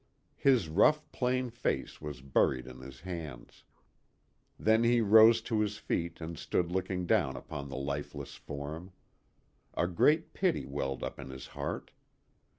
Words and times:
His 0.39 0.67
rough, 0.67 1.05
plain 1.11 1.51
face 1.51 2.01
was 2.01 2.21
buried 2.23 2.65
in 2.65 2.79
his 2.79 3.01
hands. 3.01 3.63
Then 4.57 4.83
he 4.83 4.99
rose 4.99 5.43
to 5.43 5.59
his 5.59 5.77
feet 5.77 6.19
and 6.19 6.39
stood 6.39 6.71
looking 6.71 7.05
down 7.05 7.37
upon 7.37 7.69
the 7.69 7.75
lifeless 7.77 8.33
form. 8.33 8.93
A 9.75 9.85
great 9.85 10.33
pity 10.33 10.65
welled 10.65 11.03
up 11.03 11.19
in 11.19 11.29
his 11.29 11.45
heart. 11.45 11.91